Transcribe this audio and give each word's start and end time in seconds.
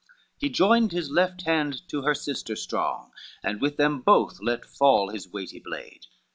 XXIII 0.01 0.37
He 0.39 0.49
joined 0.49 0.91
his 0.93 1.11
left 1.11 1.43
hand 1.43 1.87
to 1.89 2.01
her 2.01 2.15
sister 2.15 2.55
strong, 2.55 3.11
And 3.43 3.61
with 3.61 3.77
them 3.77 4.01
both 4.01 4.39
let 4.41 4.65
fall 4.65 5.09
his 5.11 5.31
weighty 5.31 5.59
blade. 5.59 6.07